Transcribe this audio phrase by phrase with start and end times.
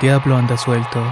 [0.00, 1.02] Diablo anda suelto.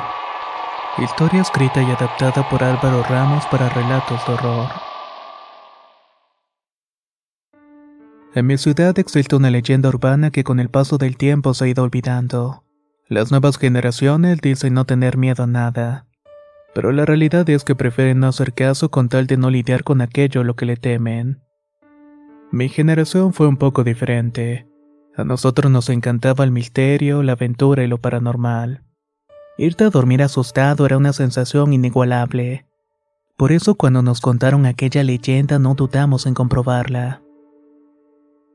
[0.97, 4.69] Historia escrita y adaptada por Álvaro Ramos para relatos de horror.
[8.34, 11.69] En mi ciudad existe una leyenda urbana que con el paso del tiempo se ha
[11.69, 12.64] ido olvidando.
[13.08, 16.06] Las nuevas generaciones dicen no tener miedo a nada.
[16.75, 20.00] Pero la realidad es que prefieren no hacer caso con tal de no lidiar con
[20.00, 21.42] aquello lo que le temen.
[22.50, 24.67] Mi generación fue un poco diferente.
[25.19, 28.84] A nosotros nos encantaba el misterio, la aventura y lo paranormal.
[29.58, 32.66] Irte a dormir asustado era una sensación inigualable.
[33.36, 37.20] Por eso cuando nos contaron aquella leyenda no dudamos en comprobarla.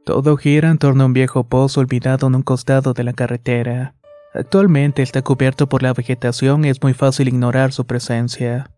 [0.06, 3.95] Todo gira en torno a un viejo pozo olvidado en un costado de la carretera.
[4.34, 8.72] Actualmente está cubierto por la vegetación y es muy fácil ignorar su presencia.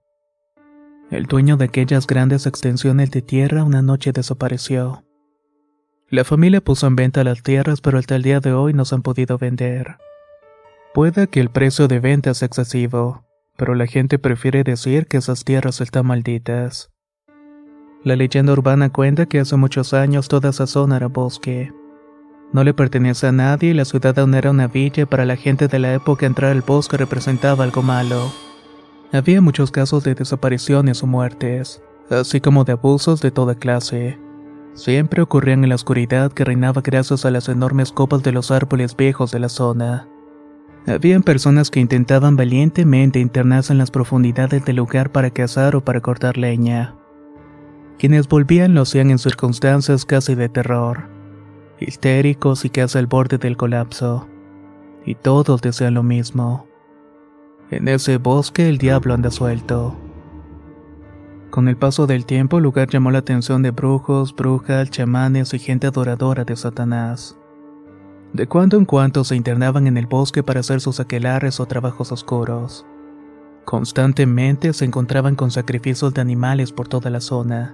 [1.12, 5.05] El dueño de aquellas grandes extensiones de tierra una noche desapareció.
[6.10, 8.94] La familia puso en venta las tierras, pero hasta el día de hoy no se
[8.94, 9.98] han podido vender.
[10.94, 13.24] Puede que el precio de venta sea excesivo,
[13.58, 16.92] pero la gente prefiere decir que esas tierras están malditas.
[18.04, 21.74] La leyenda urbana cuenta que hace muchos años toda esa zona era bosque.
[22.54, 25.68] No le pertenece a nadie y la ciudad aún era una villa para la gente
[25.68, 28.32] de la época entrar al bosque representaba algo malo.
[29.12, 31.82] Había muchos casos de desapariciones o muertes,
[32.12, 34.20] así como de abusos de toda clase.
[34.76, 38.96] Siempre ocurrían en la oscuridad que reinaba gracias a las enormes copas de los árboles
[38.98, 40.10] viejos de la zona.
[40.86, 46.02] Habían personas que intentaban valientemente internarse en las profundidades del lugar para cazar o para
[46.02, 46.94] cortar leña.
[47.98, 51.08] Quienes volvían lo hacían en circunstancias casi de terror,
[51.80, 54.28] histéricos y casi al borde del colapso.
[55.06, 56.68] Y todos desean lo mismo.
[57.72, 59.96] En ese bosque el diablo anda suelto.
[61.56, 65.60] Con el paso del tiempo, el lugar llamó la atención de brujos, brujas, chamanes y
[65.60, 67.38] gente adoradora de Satanás.
[68.34, 72.12] De cuando en cuando se internaban en el bosque para hacer sus aquelares o trabajos
[72.12, 72.86] oscuros.
[73.64, 77.74] Constantemente se encontraban con sacrificios de animales por toda la zona.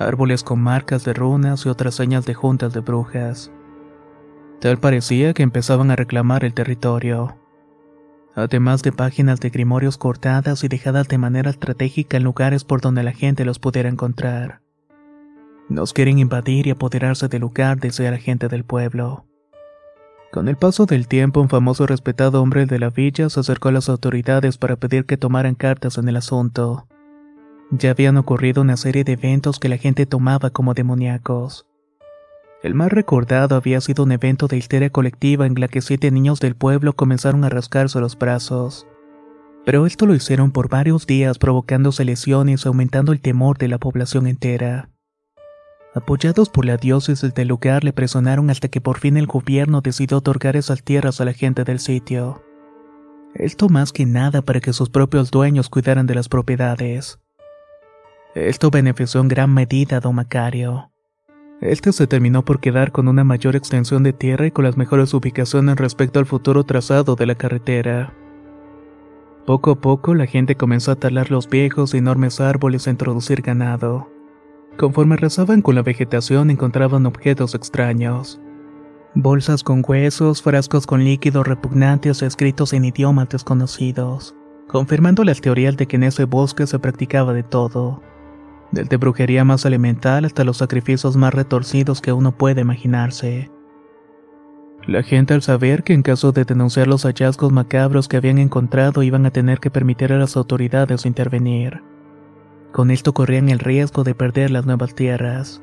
[0.00, 3.52] Árboles con marcas de runas y otras señas de juntas de brujas.
[4.60, 7.39] Tal parecía que empezaban a reclamar el territorio
[8.34, 13.02] además de páginas de grimorios cortadas y dejadas de manera estratégica en lugares por donde
[13.02, 14.60] la gente los pudiera encontrar.
[15.68, 19.24] Nos quieren invadir y apoderarse del lugar, decía la gente del pueblo.
[20.32, 23.68] Con el paso del tiempo, un famoso y respetado hombre de la villa se acercó
[23.68, 26.86] a las autoridades para pedir que tomaran cartas en el asunto.
[27.70, 31.69] Ya habían ocurrido una serie de eventos que la gente tomaba como demoníacos.
[32.62, 36.40] El más recordado había sido un evento de histeria colectiva en la que siete niños
[36.40, 38.86] del pueblo comenzaron a rascarse los brazos.
[39.64, 43.78] Pero esto lo hicieron por varios días provocándose lesiones y aumentando el temor de la
[43.78, 44.90] población entera.
[45.94, 50.18] Apoyados por la diócesis del lugar le presionaron hasta que por fin el gobierno decidió
[50.18, 52.42] otorgar esas tierras a la gente del sitio.
[53.34, 57.18] Esto más que nada para que sus propios dueños cuidaran de las propiedades.
[58.34, 60.89] Esto benefició en gran medida a don Macario.
[61.60, 65.12] Este se terminó por quedar con una mayor extensión de tierra y con las mejores
[65.12, 68.14] ubicaciones respecto al futuro trazado de la carretera.
[69.44, 73.42] Poco a poco la gente comenzó a talar los viejos y enormes árboles e introducir
[73.42, 74.08] ganado.
[74.78, 78.40] Conforme rezaban con la vegetación encontraban objetos extraños.
[79.14, 84.34] Bolsas con huesos, frascos con líquidos repugnantes escritos en idiomas desconocidos,
[84.66, 88.00] confirmando las teorías de que en ese bosque se practicaba de todo
[88.72, 93.50] desde brujería más elemental hasta los sacrificios más retorcidos que uno puede imaginarse.
[94.86, 99.02] La gente al saber que en caso de denunciar los hallazgos macabros que habían encontrado
[99.02, 101.82] iban a tener que permitir a las autoridades intervenir.
[102.72, 105.62] Con esto corrían el riesgo de perder las nuevas tierras,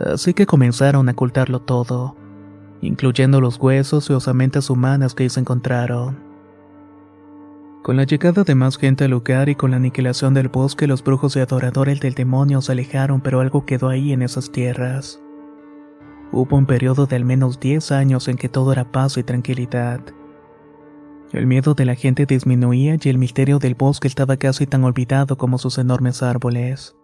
[0.00, 2.16] así que comenzaron a ocultarlo todo,
[2.80, 6.27] incluyendo los huesos y osamentas humanas que se encontraron.
[7.82, 11.02] Con la llegada de más gente al lugar y con la aniquilación del bosque, los
[11.02, 15.20] brujos y adoradores del demonio se alejaron, pero algo quedó ahí en esas tierras.
[16.32, 20.00] Hubo un periodo de al menos 10 años en que todo era paz y tranquilidad.
[21.32, 25.38] El miedo de la gente disminuía y el misterio del bosque estaba casi tan olvidado
[25.38, 26.96] como sus enormes árboles.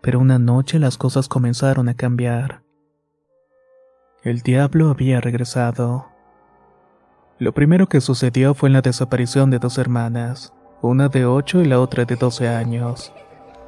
[0.00, 2.62] Pero una noche las cosas comenzaron a cambiar.
[4.22, 6.06] El diablo había regresado.
[7.40, 10.52] Lo primero que sucedió fue la desaparición de dos hermanas,
[10.82, 13.12] una de 8 y la otra de 12 años.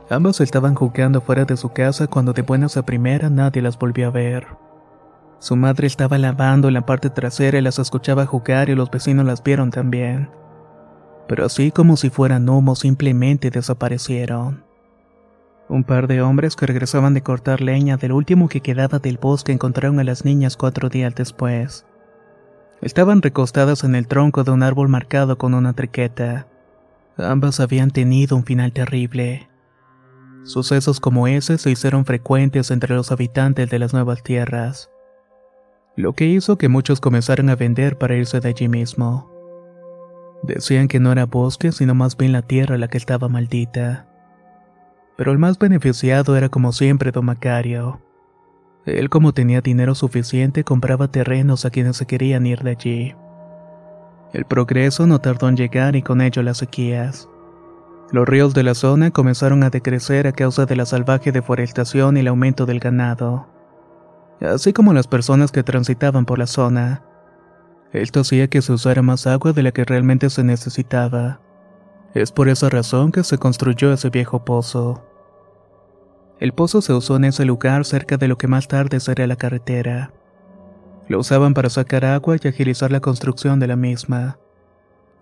[0.08, 4.08] Ambas estaban jugando fuera de su casa cuando de buenas a primera nadie las volvió
[4.08, 4.48] a ver.
[5.38, 9.40] Su madre estaba lavando la parte trasera y las escuchaba jugar y los vecinos las
[9.44, 10.28] vieron también.
[11.28, 14.64] Pero así como si fueran humo simplemente desaparecieron.
[15.68, 19.52] Un par de hombres que regresaban de cortar leña del último que quedaba del bosque
[19.52, 21.86] encontraron a las niñas cuatro días después.
[22.82, 26.46] Estaban recostadas en el tronco de un árbol marcado con una triqueta.
[27.16, 29.48] Ambas habían tenido un final terrible.
[30.44, 34.90] Sucesos como ese se hicieron frecuentes entre los habitantes de las nuevas tierras
[36.00, 39.30] lo que hizo que muchos comenzaran a vender para irse de allí mismo.
[40.42, 44.06] Decían que no era bosque, sino más bien la tierra la que estaba maldita.
[45.16, 48.00] Pero el más beneficiado era como siempre don Macario.
[48.86, 53.14] Él como tenía dinero suficiente compraba terrenos a quienes se querían ir de allí.
[54.32, 57.28] El progreso no tardó en llegar y con ello las sequías.
[58.12, 62.20] Los ríos de la zona comenzaron a decrecer a causa de la salvaje deforestación y
[62.20, 63.46] el aumento del ganado
[64.46, 67.02] así como las personas que transitaban por la zona.
[67.92, 71.40] Esto hacía que se usara más agua de la que realmente se necesitaba.
[72.14, 75.04] Es por esa razón que se construyó ese viejo pozo.
[76.40, 79.36] El pozo se usó en ese lugar cerca de lo que más tarde sería la
[79.36, 80.12] carretera.
[81.06, 84.38] Lo usaban para sacar agua y agilizar la construcción de la misma.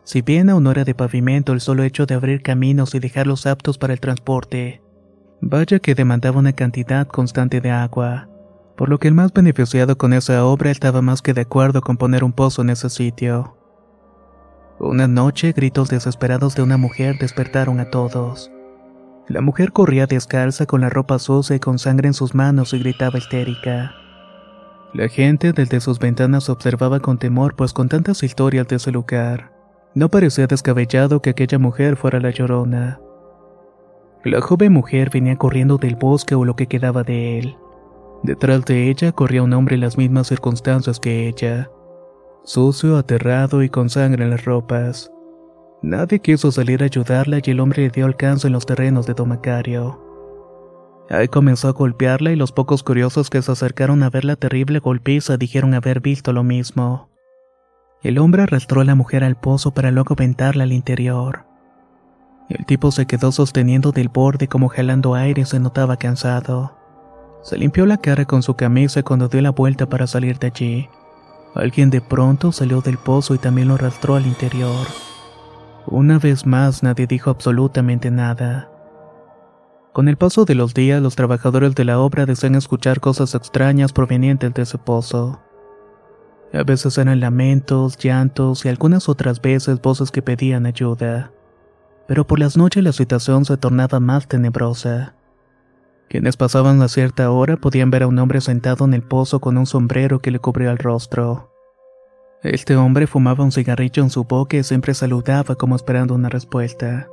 [0.04, 3.46] Si bien aún no era de pavimento el solo hecho de abrir caminos y dejarlos
[3.46, 4.80] aptos para el transporte,
[5.42, 8.28] vaya que demandaba una cantidad constante de agua
[8.78, 11.96] por lo que el más beneficiado con esa obra estaba más que de acuerdo con
[11.96, 13.56] poner un pozo en ese sitio.
[14.78, 18.52] Una noche, gritos desesperados de una mujer despertaron a todos.
[19.28, 22.78] La mujer corría descalza con la ropa sucia y con sangre en sus manos y
[22.78, 23.94] gritaba histérica.
[24.94, 29.52] La gente desde sus ventanas observaba con temor, pues con tantas historias de ese lugar,
[29.94, 33.00] no parecía descabellado que aquella mujer fuera la llorona.
[34.24, 37.56] La joven mujer venía corriendo del bosque o lo que quedaba de él.
[38.22, 41.70] Detrás de ella corría un hombre en las mismas circunstancias que ella,
[42.44, 45.10] sucio, aterrado y con sangre en las ropas.
[45.82, 49.14] Nadie quiso salir a ayudarla y el hombre le dio alcance en los terrenos de
[49.14, 50.00] Don Macario.
[51.08, 54.80] Ahí comenzó a golpearla y los pocos curiosos que se acercaron a ver la terrible
[54.80, 57.08] golpiza dijeron haber visto lo mismo.
[58.02, 61.46] El hombre arrastró a la mujer al pozo para luego aventarla al interior.
[62.48, 66.76] El tipo se quedó sosteniendo del borde como jalando aire y se notaba cansado.
[67.42, 70.88] Se limpió la cara con su camisa cuando dio la vuelta para salir de allí.
[71.54, 74.86] Alguien de pronto salió del pozo y también lo arrastró al interior.
[75.90, 78.70] Una vez más nadie dijo absolutamente nada.
[79.94, 83.94] Con el paso de los días, los trabajadores de la obra desean escuchar cosas extrañas
[83.94, 85.40] provenientes de ese pozo.
[86.52, 91.32] A veces eran lamentos, llantos y algunas otras veces voces que pedían ayuda.
[92.06, 95.14] Pero por las noches la situación se tornaba más tenebrosa.
[96.10, 99.56] Quienes pasaban a cierta hora podían ver a un hombre sentado en el pozo con
[99.56, 101.47] un sombrero que le cubría el rostro.
[102.42, 107.08] Este hombre fumaba un cigarrillo en su boca y siempre saludaba como esperando una respuesta.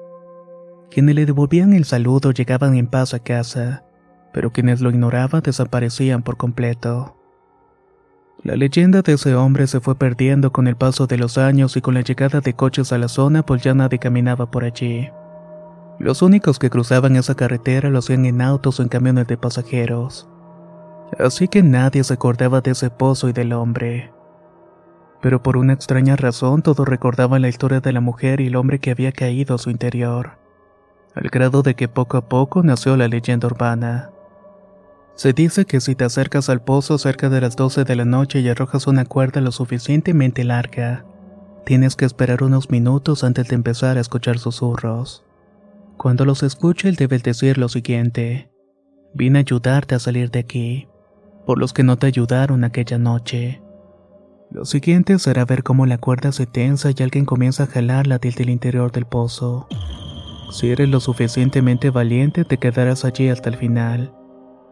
[0.91, 3.84] Quienes le devolvían el saludo llegaban en paz a casa,
[4.32, 7.17] pero quienes lo ignoraban desaparecían por completo.
[8.44, 11.82] La leyenda de ese hombre se fue perdiendo con el paso de los años y
[11.82, 15.10] con la llegada de coches a la zona pues ya nadie caminaba por allí.
[15.98, 20.29] Los únicos que cruzaban esa carretera lo hacían en autos o en camiones de pasajeros.
[21.17, 24.14] Así que nadie se acordaba de ese pozo y del hombre.
[25.25, 28.77] Pero por una extraña razón todos recordaban la historia de la mujer y el hombre
[28.77, 30.38] que había caído a su interior,
[31.15, 34.12] al grado de que poco a poco nació la leyenda urbana.
[35.15, 38.41] Se dice que si te acercas al pozo cerca de las 12 de la noche
[38.41, 41.05] y arrojas una cuerda lo suficientemente larga,
[41.65, 45.25] tienes que esperar unos minutos antes de empezar a escuchar susurros.
[45.98, 48.51] Cuando los escuche, él debe decir lo siguiente.
[49.15, 50.88] Vine a ayudarte a salir de aquí,
[51.48, 53.64] por los que no te ayudaron aquella noche.
[54.52, 58.44] Lo siguiente será ver cómo la cuerda se tensa y alguien comienza a jalarla desde
[58.44, 59.68] el interior del pozo.
[60.52, 64.14] Si eres lo suficientemente valiente, te quedarás allí hasta el final.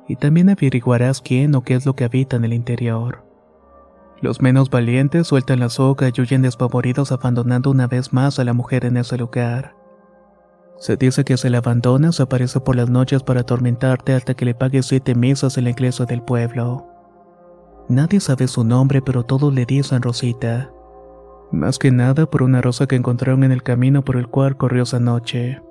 [0.08, 3.26] Y también averiguarás quién o qué es lo que habita en el interior.
[4.22, 8.54] Los menos valientes sueltan la soga y huyen despavoridos abandonando una vez más a la
[8.54, 9.76] mujer en ese lugar.
[10.78, 14.56] Se dice que si la abandonas aparece por las noches para atormentarte hasta que le
[14.56, 16.93] pagues siete misas en la iglesia del pueblo.
[17.90, 20.72] Nadie sabe su nombre pero todos le dicen Rosita.
[21.52, 24.84] Más que nada por una rosa que encontraron en el camino por el cual corrió
[24.84, 25.62] esa noche.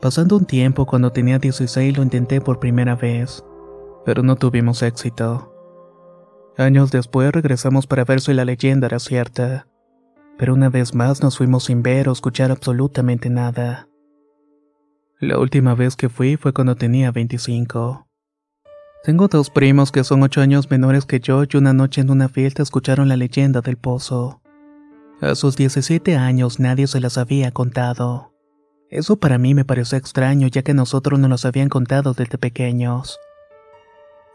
[0.00, 3.44] Pasando un tiempo, cuando tenía 16 lo intenté por primera vez,
[4.04, 5.52] pero no tuvimos éxito.
[6.58, 9.68] Años después regresamos para ver si la leyenda era cierta,
[10.38, 13.88] pero una vez más nos fuimos sin ver o escuchar absolutamente nada.
[15.20, 18.08] La última vez que fui fue cuando tenía 25.
[19.04, 22.28] Tengo dos primos que son ocho años menores que yo y una noche en una
[22.28, 24.40] fiesta escucharon la leyenda del pozo.
[25.20, 28.32] A sus 17 años nadie se las había contado.
[28.90, 33.18] Eso para mí me pareció extraño ya que nosotros no los habían contado desde pequeños.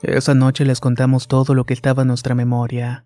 [0.02, 3.06] Esa noche les contamos todo lo que estaba en nuestra memoria.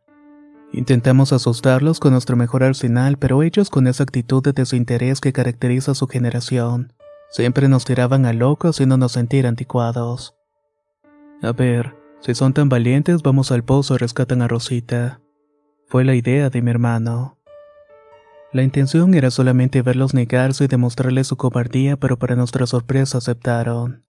[0.74, 5.91] Intentamos asustarlos con nuestro mejor arsenal, pero ellos con esa actitud de desinterés que caracteriza
[5.91, 6.94] a su generación,
[7.30, 10.34] siempre nos tiraban a locos haciéndonos sentir anticuados.
[11.41, 15.21] A ver, si son tan valientes, vamos al pozo y rescatan a Rosita.
[15.88, 17.39] Fue la idea de mi hermano.
[18.53, 24.05] La intención era solamente verlos negarse y demostrarles su cobardía, pero para nuestra sorpresa aceptaron.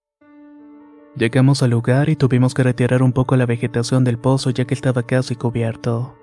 [1.15, 4.73] Llegamos al lugar y tuvimos que retirar un poco la vegetación del pozo ya que
[4.75, 6.15] estaba casi cubierto.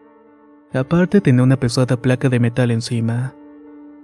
[0.73, 3.35] Aparte tenía una pesada placa de metal encima.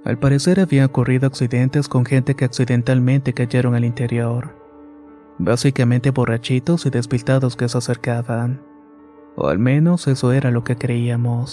[0.04, 4.65] Al parecer había ocurrido accidentes con gente que accidentalmente cayeron al interior
[5.38, 8.62] básicamente borrachitos y despistados que se acercaban.
[9.36, 11.52] O al menos eso era lo que creíamos.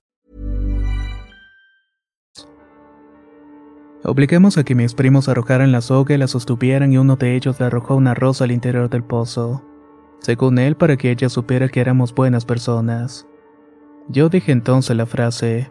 [4.03, 7.59] Obligamos a que mis primos arrojaran la soga y la sostuvieran y uno de ellos
[7.59, 9.63] le arrojó una rosa al interior del pozo.
[10.19, 13.27] Según él, para que ella supiera que éramos buenas personas.
[14.07, 15.69] Yo dije entonces la frase,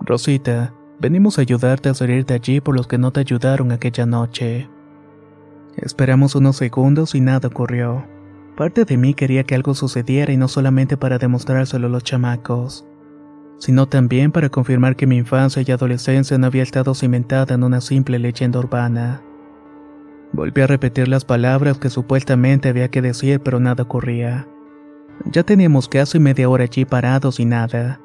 [0.00, 4.04] Rosita, venimos a ayudarte a salir de allí por los que no te ayudaron aquella
[4.04, 4.68] noche.
[5.76, 8.04] Esperamos unos segundos y nada ocurrió.
[8.56, 12.84] Parte de mí quería que algo sucediera y no solamente para demostrárselo a los chamacos,
[13.58, 17.80] sino también para confirmar que mi infancia y adolescencia no había estado cimentada en una
[17.80, 19.22] simple leyenda urbana.
[20.32, 24.46] Volví a repetir las palabras que supuestamente había que decir, pero nada ocurría.
[25.24, 28.00] Ya teníamos casi media hora allí parados y nada.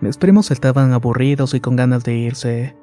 [0.00, 2.76] Mis primos estaban aburridos y con ganas de irse.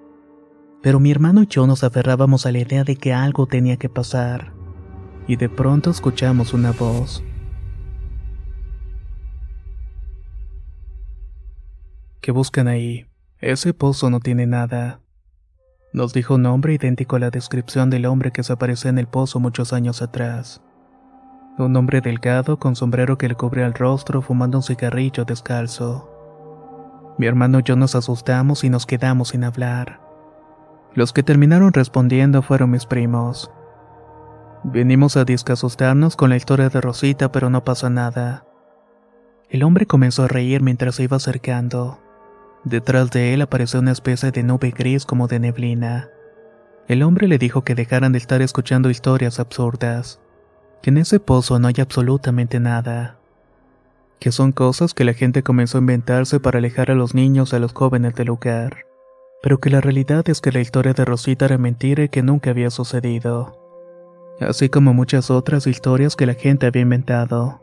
[0.82, 3.89] Pero mi hermano y yo nos aferrábamos a la idea de que algo tenía que
[3.89, 4.54] pasar.
[5.28, 7.24] Y de pronto escuchamos una voz.
[12.22, 13.06] ¿Qué buscan ahí?
[13.40, 15.00] Ese pozo no tiene nada.
[15.94, 19.08] Nos dijo un nombre idéntico a la descripción del hombre que se apareció en el
[19.08, 20.62] pozo muchos años atrás.
[21.58, 26.10] Un hombre delgado con sombrero que le cubría el rostro fumando un cigarrillo descalzo.
[27.18, 30.02] Mi hermano y yo nos asustamos y nos quedamos sin hablar.
[30.94, 33.50] Los que terminaron respondiendo fueron mis primos.
[34.66, 38.46] Venimos a asustarnos con la historia de Rosita, pero no pasa nada.
[39.50, 42.00] El hombre comenzó a reír mientras se iba acercando.
[42.66, 46.10] Detrás de él apareció una especie de nube gris como de neblina.
[46.88, 50.20] El hombre le dijo que dejaran de estar escuchando historias absurdas,
[50.82, 53.18] que en ese pozo no hay absolutamente nada,
[54.20, 57.56] que son cosas que la gente comenzó a inventarse para alejar a los niños y
[57.56, 58.86] a los jóvenes del lugar,
[59.42, 62.50] pero que la realidad es que la historia de Rosita era mentira y que nunca
[62.50, 63.58] había sucedido,
[64.42, 67.62] así como muchas otras historias que la gente había inventado.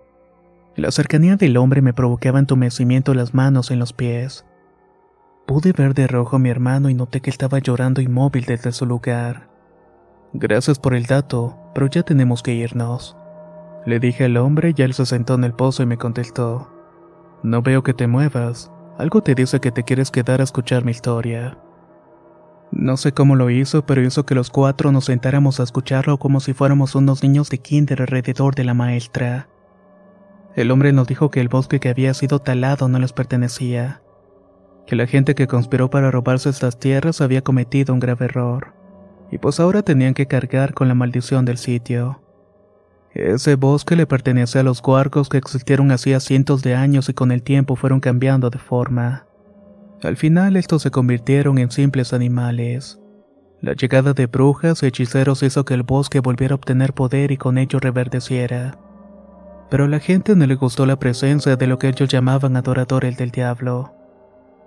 [0.76, 4.44] La cercanía del hombre me provocaba entumecimiento en las manos en los pies.
[5.46, 8.84] Pude ver de rojo a mi hermano y noté que estaba llorando inmóvil desde su
[8.84, 9.48] lugar.
[10.32, 13.16] Gracias por el dato, pero ya tenemos que irnos.
[13.86, 16.68] Le dije al hombre y él se sentó en el pozo y me contestó.
[17.44, 18.72] No veo que te muevas.
[18.98, 21.58] Algo te dice que te quieres quedar a escuchar mi historia.
[22.72, 26.40] No sé cómo lo hizo, pero hizo que los cuatro nos sentáramos a escucharlo como
[26.40, 29.48] si fuéramos unos niños de kinder alrededor de la maestra.
[30.56, 34.02] El hombre nos dijo que el bosque que había sido talado no les pertenecía,
[34.86, 38.72] que la gente que conspiró para robarse estas tierras había cometido un grave error,
[39.30, 42.20] y pues ahora tenían que cargar con la maldición del sitio.
[43.12, 47.32] Ese bosque le pertenece a los guarcos que existieron hacía cientos de años y con
[47.32, 49.26] el tiempo fueron cambiando de forma.
[50.02, 53.00] Al final estos se convirtieron en simples animales.
[53.62, 57.38] La llegada de brujas y hechiceros hizo que el bosque volviera a obtener poder y
[57.38, 58.78] con ello reverdeciera.
[59.70, 63.16] Pero a la gente no le gustó la presencia de lo que ellos llamaban adoradores
[63.16, 63.95] del diablo.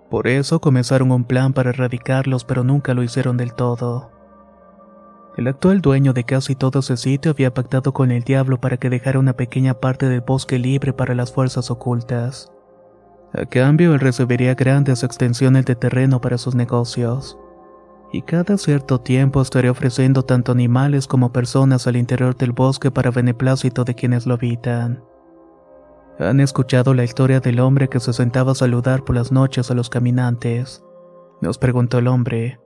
[0.10, 4.12] Por eso comenzaron un plan para erradicarlos, pero nunca lo hicieron del todo.
[5.38, 8.90] El actual dueño de casi todo ese sitio había pactado con el diablo para que
[8.90, 12.52] dejara una pequeña parte del bosque libre para las fuerzas ocultas.
[13.34, 17.38] A cambio, él recibiría grandes extensiones de terreno para sus negocios.
[18.12, 23.12] Y cada cierto tiempo estaría ofreciendo tanto animales como personas al interior del bosque para
[23.12, 25.04] beneplácito de quienes lo habitan.
[26.20, 29.74] Han escuchado la historia del hombre que se sentaba a saludar por las noches a
[29.74, 30.84] los caminantes.
[31.42, 32.60] Nos preguntó el hombre.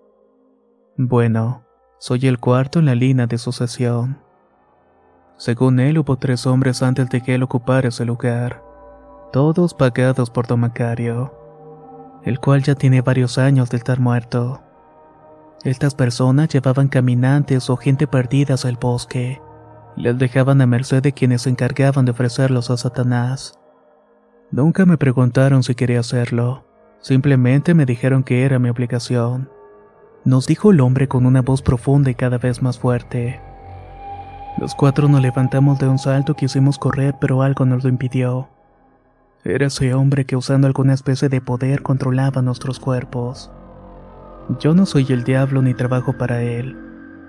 [0.97, 1.63] Bueno,
[1.99, 4.19] soy el cuarto en la línea de sucesión.
[5.37, 8.63] Según él, hubo tres hombres antes de que él ocupara ese lugar,
[9.31, 11.31] todos pagados por don Macario,
[12.23, 14.61] el cual ya tiene varios años de estar muerto.
[15.63, 19.41] Estas personas llevaban caminantes o gente perdidas al bosque,
[19.95, 23.59] y les dejaban a merced de quienes se encargaban de ofrecerlos a Satanás.
[24.51, 26.65] Nunca me preguntaron si quería hacerlo,
[27.01, 29.49] simplemente me dijeron que era mi obligación
[30.25, 33.41] nos dijo el hombre con una voz profunda y cada vez más fuerte.
[34.57, 38.47] Los cuatro nos levantamos de un salto, quisimos correr, pero algo nos lo impidió.
[39.43, 43.51] Era ese hombre que usando alguna especie de poder controlaba nuestros cuerpos.
[44.59, 46.77] Yo no soy el diablo ni trabajo para él,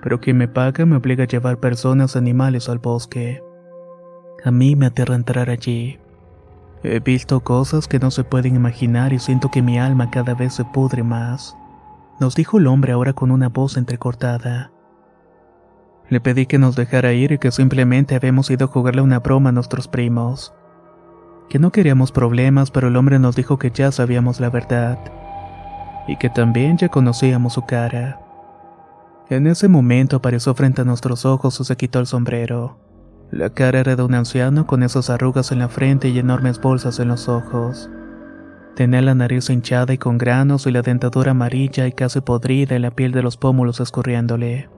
[0.04, 3.42] pero quien me paga me obliga a llevar personas, animales al bosque.
[4.44, 5.98] A mí me aterra entrar allí.
[6.84, 10.54] He visto cosas que no se pueden imaginar y siento que mi alma cada vez
[10.54, 11.56] se pudre más
[12.20, 14.70] nos dijo el hombre ahora con una voz entrecortada.
[16.08, 19.48] Le pedí que nos dejara ir y que simplemente habíamos ido a jugarle una broma
[19.48, 20.54] a nuestros primos.
[21.48, 24.98] Que no queríamos problemas, pero el hombre nos dijo que ya sabíamos la verdad.
[26.06, 28.20] Y que también ya conocíamos su cara.
[29.34, 32.78] En ese momento apareció frente a nuestros ojos y se quitó el sombrero.
[33.32, 37.00] La cara era de un anciano con esas arrugas en la frente y enormes bolsas
[37.00, 37.90] en los ojos.
[38.76, 42.78] Tenía la nariz hinchada y con granos y la dentadura amarilla y casi podrida y
[42.78, 44.68] la piel de los pómulos escurriéndole.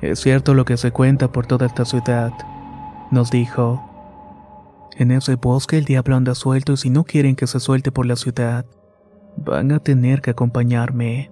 [0.00, 2.32] Es cierto lo que se cuenta por toda esta ciudad,
[3.12, 3.80] nos dijo.
[4.96, 8.06] En ese bosque el diablo anda suelto y si no quieren que se suelte por
[8.06, 8.66] la ciudad,
[9.36, 11.30] van a tener que acompañarme.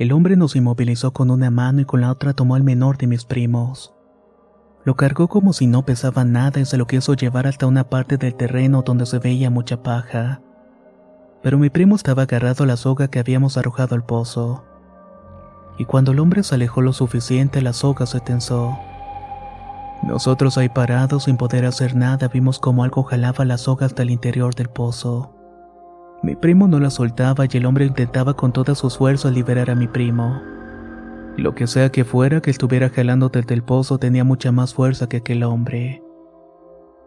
[0.00, 3.06] El hombre nos inmovilizó con una mano y con la otra tomó al menor de
[3.06, 3.92] mis primos.
[4.82, 8.16] Lo cargó como si no pesaba nada y se lo quiso llevar hasta una parte
[8.16, 10.40] del terreno donde se veía mucha paja.
[11.42, 14.64] Pero mi primo estaba agarrado a la soga que habíamos arrojado al pozo.
[15.76, 18.78] Y cuando el hombre se alejó lo suficiente, la soga se tensó.
[20.02, 24.08] Nosotros ahí parados sin poder hacer nada vimos como algo jalaba la soga hasta el
[24.08, 25.36] interior del pozo.
[26.22, 29.74] Mi primo no la soltaba y el hombre intentaba con todas sus fuerzas liberar a
[29.74, 30.42] mi primo.
[31.36, 35.08] Lo que sea que fuera que estuviera jalando desde el pozo tenía mucha más fuerza
[35.08, 36.02] que aquel hombre.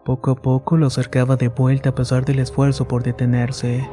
[0.04, 3.88] Poco a poco lo acercaba de vuelta a pesar del esfuerzo por detenerse.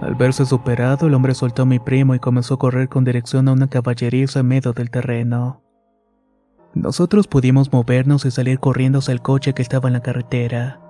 [0.00, 3.48] Al verse superado, el hombre soltó a mi primo y comenzó a correr con dirección
[3.48, 5.62] a una caballeriza en medio del terreno.
[6.74, 10.80] Nosotros pudimos movernos y salir corriendo hacia el coche que estaba en la carretera.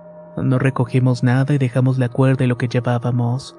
[0.43, 3.55] No recogimos nada y dejamos la cuerda y lo que llevábamos.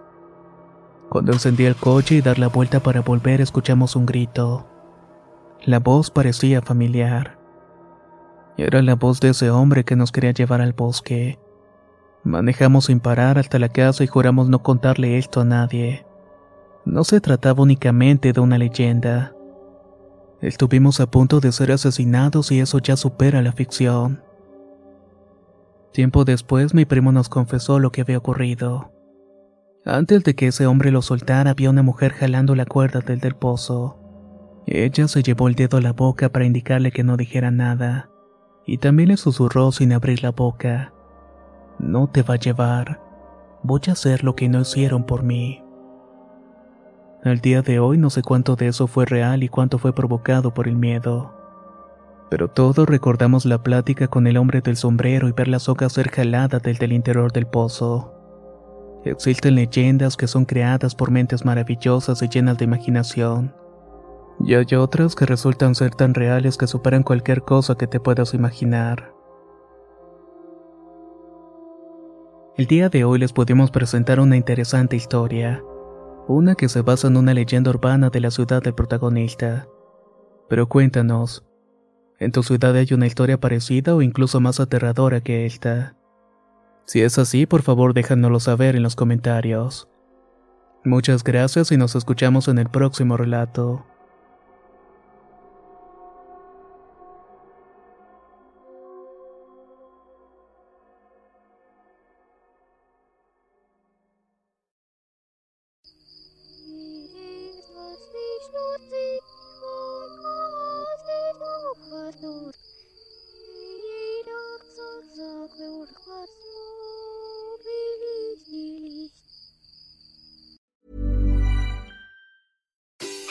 [1.09, 4.67] Cuando encendí el coche y dar la vuelta para volver, escuchamos un grito.
[5.65, 7.39] La voz parecía familiar.
[8.57, 11.39] Era la voz de ese hombre que nos quería llevar al bosque.
[12.25, 16.07] Manejamos sin parar hasta la casa y juramos no contarle esto a nadie.
[16.85, 19.35] No se trataba únicamente de una leyenda.
[20.41, 24.23] Estuvimos a punto de ser asesinados y eso ya supera la ficción.
[25.93, 28.93] Tiempo después mi primo nos confesó lo que había ocurrido.
[29.85, 33.35] Antes de que ese hombre lo soltara había una mujer jalando la cuerda del del
[33.35, 33.97] pozo.
[34.67, 38.11] Ella se llevó el dedo a la boca para indicarle que no dijera nada,
[38.67, 40.93] y también le susurró sin abrir la boca.
[41.79, 43.01] No te va a llevar.
[43.63, 45.65] Voy a hacer lo que no hicieron por mí.
[47.25, 50.55] Al día de hoy no sé cuánto de eso fue real y cuánto fue provocado
[50.55, 51.40] por el miedo.
[52.31, 56.11] Pero todos recordamos la plática con el hombre del sombrero y ver las hojas ser
[56.11, 58.15] jaladas desde el interior del pozo.
[59.05, 63.55] Existen leyendas que son creadas por mentes maravillosas y llenas de imaginación.
[64.45, 68.33] Y hay otras que resultan ser tan reales que superan cualquier cosa que te puedas
[68.33, 69.13] imaginar.
[72.57, 75.63] El día de hoy les pudimos presentar una interesante historia,
[76.29, 79.67] una que se basa en una leyenda urbana de la ciudad del protagonista.
[80.49, 81.45] Pero cuéntanos,
[82.21, 85.97] ¿en tu ciudad hay una historia parecida o incluso más aterradora que esta?
[86.85, 89.89] Si es así, por favor déjanoslo saber en los comentarios.
[90.85, 93.85] Muchas gracias y nos escuchamos en el próximo relato.